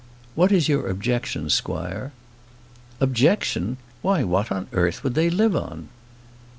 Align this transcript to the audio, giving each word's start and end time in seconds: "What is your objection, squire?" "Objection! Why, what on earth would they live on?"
"What 0.33 0.51
is 0.51 0.67
your 0.67 0.87
objection, 0.87 1.51
squire?" 1.51 2.11
"Objection! 2.99 3.77
Why, 4.01 4.23
what 4.23 4.51
on 4.51 4.65
earth 4.73 5.03
would 5.03 5.13
they 5.13 5.29
live 5.29 5.55
on?" 5.55 5.89